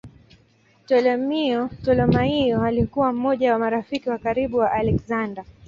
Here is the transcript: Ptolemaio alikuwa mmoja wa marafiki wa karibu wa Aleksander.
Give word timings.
Ptolemaio 0.85 2.61
alikuwa 2.61 3.13
mmoja 3.13 3.53
wa 3.53 3.59
marafiki 3.59 4.09
wa 4.09 4.17
karibu 4.17 4.57
wa 4.57 4.71
Aleksander. 4.71 5.43